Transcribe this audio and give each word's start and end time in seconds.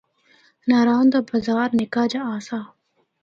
ناران 0.69 1.05
دا 1.13 1.19
بازار 1.29 1.69
نِکا 1.79 2.03
جا 2.11 2.21
آسا۔ 2.35 2.59